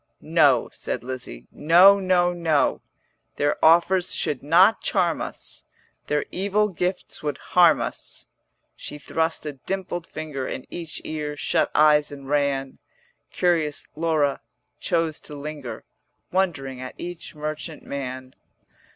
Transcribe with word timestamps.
'No,' 0.19 0.67
said 0.71 1.03
Lizzie, 1.03 1.45
'No, 1.51 1.99
no, 1.99 2.33
no; 2.33 2.81
Their 3.35 3.63
offers 3.63 4.15
should 4.15 4.41
not 4.41 4.81
charm 4.81 5.21
us, 5.21 5.63
Their 6.07 6.25
evil 6.31 6.69
gifts 6.69 7.21
would 7.21 7.37
harm 7.37 7.79
us.' 7.79 8.25
She 8.75 8.97
thrust 8.97 9.45
a 9.45 9.53
dimpled 9.53 10.07
finger 10.07 10.47
In 10.47 10.65
each 10.71 11.03
ear, 11.03 11.37
shut 11.37 11.69
eyes 11.75 12.11
and 12.11 12.27
ran: 12.27 12.79
Curious 13.31 13.87
Laura 13.95 14.41
chose 14.79 15.19
to 15.19 15.35
linger 15.35 15.83
Wondering 16.31 16.81
at 16.81 16.95
each 16.97 17.35
merchant 17.35 17.83
man. 17.83 18.33